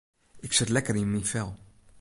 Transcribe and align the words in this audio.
Ik 0.45 0.51
sit 0.55 0.69
lekker 0.73 0.95
yn 1.01 1.11
myn 1.11 1.27
fel. 1.31 1.51